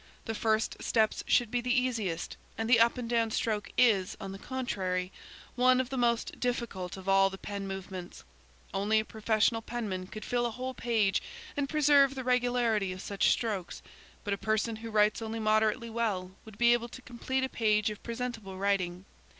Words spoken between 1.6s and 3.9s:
the easiest, and the up and down stroke,